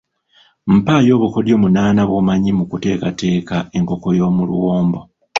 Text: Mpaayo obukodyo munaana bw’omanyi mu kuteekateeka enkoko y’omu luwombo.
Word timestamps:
Mpaayo 0.73 1.11
obukodyo 1.17 1.55
munaana 1.61 2.01
bw’omanyi 2.09 2.51
mu 2.57 2.63
kuteekateeka 2.71 3.57
enkoko 3.77 4.07
y’omu 4.17 4.41
luwombo. 4.49 4.99